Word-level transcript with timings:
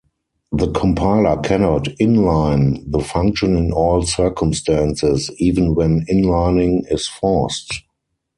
The 0.51 0.71
compiler 0.71 1.37
cannot 1.43 1.83
inline 2.01 2.89
the 2.91 3.01
function 3.01 3.55
in 3.55 3.71
all 3.71 4.01
circumstances, 4.01 5.29
even 5.37 5.75
when 5.75 6.07
inlining 6.09 6.91
is 6.91 7.07
forced. 7.07 7.83